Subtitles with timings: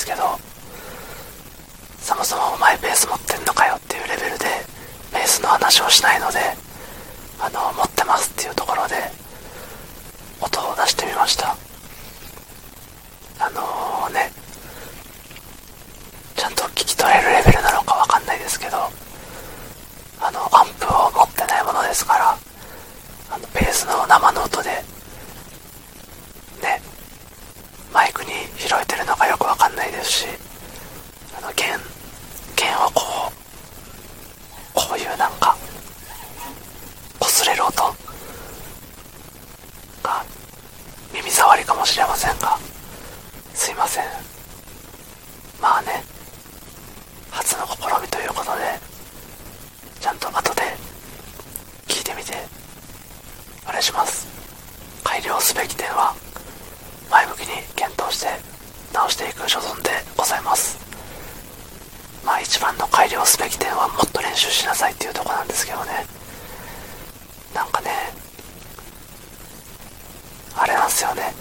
[0.00, 0.22] ですけど
[2.00, 4.46] そもそもお前ベース持ってんのかよっていうレベルで
[5.12, 6.38] ベースの話をしないので
[7.38, 8.94] あの持ってますっていうところで
[10.40, 11.54] 音を出してみました。
[13.40, 14.30] あのー、ね
[16.36, 18.76] ちゃんと聞き取れるレベルなのかわかんないですけど
[20.20, 22.36] あのアンプを持ってないものですから
[23.30, 24.68] あのベースの生の音で
[26.60, 26.80] ね
[27.94, 29.59] マイクに拾えてるのかよくわかん
[29.90, 30.26] ですし
[31.36, 31.68] あの弦
[32.56, 35.56] 弦をこうこういうなんか
[37.20, 37.82] 擦れる音
[40.02, 40.24] が
[41.12, 42.58] 耳障りかもしれませんが
[43.54, 44.04] すいません。
[45.60, 46.02] まあね
[47.30, 48.60] 初の試みということで
[50.00, 50.62] ちゃんと後で
[51.86, 52.32] 聞いてみて
[53.68, 54.26] お願いします。
[55.04, 56.14] 改良すべき点は
[57.10, 58.28] 前向きに検討して
[58.94, 60.78] 直していく所存でございます
[62.24, 66.04] まあ一番の改良すべき点はもっと練習しなさいっていうとこなんですけどね。
[67.54, 67.90] なんかね
[70.56, 71.32] あれなんですよね。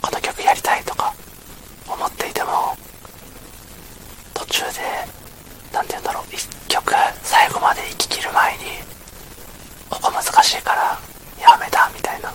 [0.00, 1.12] この曲やりたいとか
[1.88, 2.76] 思っていても
[4.32, 4.80] 途中で
[5.72, 6.24] 何て言うんだろう。
[6.30, 6.92] 1曲
[7.24, 8.60] 最後まで行ききる前に
[9.90, 10.98] ここ難しいから
[11.42, 12.32] やめたみたいな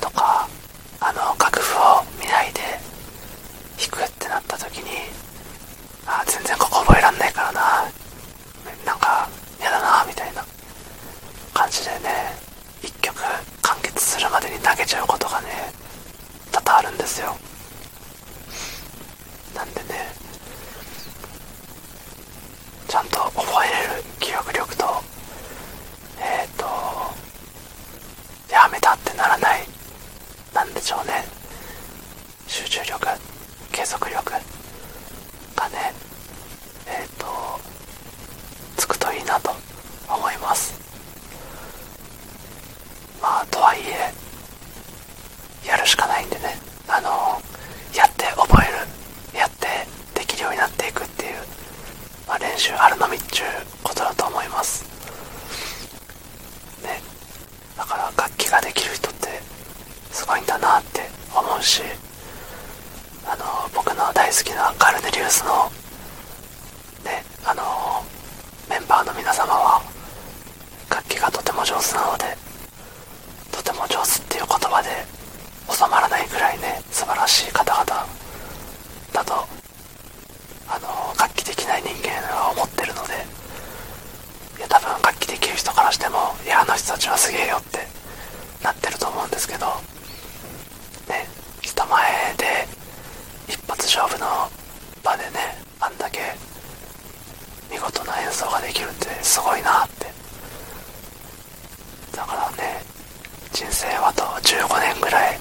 [0.00, 0.48] とか
[1.00, 2.60] あの楽譜を見ないで
[3.76, 4.90] 弾くってなった時に
[6.06, 7.60] あ全然ここ覚えらんないからな
[8.84, 9.28] なんか
[9.58, 10.44] 嫌だなみたいな
[11.52, 12.36] 感じでね
[12.82, 13.16] 1曲
[13.62, 14.28] 完結する
[14.84, 15.48] けちゃうことがね
[16.52, 17.34] 多々あるんですよ
[19.54, 20.12] なんでね
[22.86, 24.84] ちゃんと覚えれる記憶力と
[26.20, 26.66] えっ、ー、と
[28.52, 29.66] やめたってならない
[30.52, 31.24] なんでしょうね
[32.46, 33.06] 集中力
[33.72, 35.94] 継続力がね
[36.86, 37.26] えっ、ー、と
[38.76, 39.50] つくといいなと
[40.08, 40.78] 思います
[43.22, 44.24] まあとはいえ
[45.66, 46.58] やるしかないんでね。
[46.88, 47.40] あの
[47.94, 48.66] やって覚え
[49.32, 49.38] る。
[49.38, 49.66] やって
[50.18, 51.34] できるようになっていくっていう、
[52.26, 53.46] まあ、練習あるのみっちゅう
[53.84, 54.82] ことだと思います。
[56.82, 57.00] ね。
[57.76, 59.40] だから楽器ができる人って
[60.10, 61.82] すごいんだなって思うし
[63.26, 63.44] あの
[63.74, 65.70] 僕の大好きなカルネリウスの
[67.04, 67.62] ねあの
[68.68, 69.82] メンバーの皆様は
[70.90, 72.24] 楽器がとても上手なので
[73.52, 74.88] とても上手っていう言葉で
[75.70, 77.84] 収まらないぐらいね素晴らしい方々
[79.12, 79.34] だと
[80.68, 80.88] あの
[81.18, 83.14] 楽器できない人間は思ってるので
[84.58, 87.78] いや多分楽器できる人からしてもいやあの人たちはすげえよって
[88.64, 89.66] なってると思うんですけど
[91.06, 91.28] ね
[91.60, 92.00] 人前
[92.38, 92.44] で
[93.46, 94.26] 一発勝負の
[95.02, 96.20] 場でねあんだけ
[97.70, 100.06] 見事な演奏ができるってすごいなって。
[102.16, 102.80] だからね
[103.52, 105.38] 人生はと15年ぐらい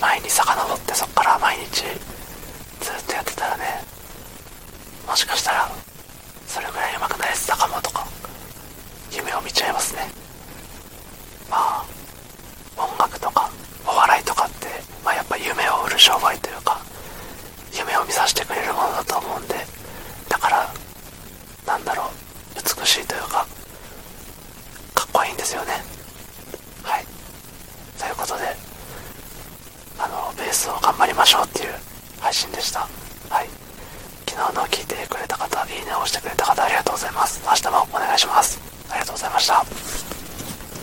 [0.00, 1.82] 前に遡ってそっから毎日
[2.80, 3.64] ずっとやってたらね
[5.08, 5.68] もしかしたら
[6.46, 8.06] それぐらい上手くなれてたかもとか
[9.10, 10.02] 夢を見ちゃいますね
[11.50, 11.84] まあ
[12.76, 13.50] 音楽とか
[13.86, 14.66] お笑いとかって、
[15.04, 16.80] まあ、やっぱ夢を売る商売というか
[17.76, 19.54] 夢を見させてくれるものだと思うんで
[20.28, 20.68] だから
[21.66, 22.08] なんだろう
[22.56, 23.46] 美しいというか
[24.94, 25.72] かっこいいんですよね
[26.82, 27.04] はい
[27.98, 28.42] ということで
[29.98, 31.74] あのベースを頑張りましょうっていう
[32.18, 32.80] 配信でした。
[32.80, 33.48] はい。
[34.28, 37.40] 昨日の聞いてくれた方いいねを押してくれた方ありがとうございます。
[37.46, 38.58] 明日もお願いします。
[38.90, 40.07] ありがとうございました。